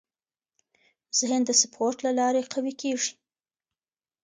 [1.19, 3.11] ذهن د سپورت له لارې قوي کېږي.